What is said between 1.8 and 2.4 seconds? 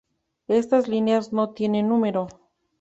número.